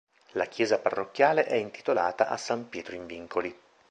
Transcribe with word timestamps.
La 0.31 0.45
chiesa 0.45 0.79
parrocchiale 0.79 1.45
è 1.45 1.53
intitolata 1.53 2.25
a 2.27 2.35
San 2.35 2.69
Pietro 2.69 2.95
in 2.95 3.05
Vincoli. 3.05 3.55